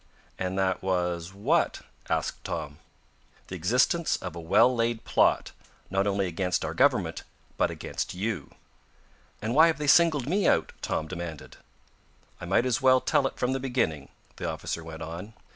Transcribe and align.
"And 0.39 0.57
that 0.57 0.81
was 0.81 1.31
what?" 1.31 1.81
asked 2.09 2.43
Tom. 2.43 2.79
"The 3.49 3.55
existence 3.55 4.17
of 4.17 4.35
a 4.35 4.39
well 4.39 4.73
laid 4.75 5.03
plot, 5.03 5.51
not 5.91 6.07
only 6.07 6.25
against 6.25 6.65
our 6.65 6.73
government, 6.73 7.21
but 7.55 7.69
against 7.69 8.15
you!" 8.15 8.49
"And 9.43 9.53
why 9.53 9.67
have 9.67 9.77
they 9.77 9.85
singled 9.85 10.25
me 10.25 10.47
out?" 10.47 10.71
Tom 10.81 11.05
demanded. 11.07 11.57
"I 12.41 12.45
might 12.45 12.65
as 12.65 12.81
well 12.81 12.99
tell 12.99 13.27
it 13.27 13.37
from 13.37 13.53
the 13.53 13.59
beginning," 13.59 14.09
the 14.37 14.49
officer 14.49 14.83
went 14.83 15.03
on. 15.03 15.35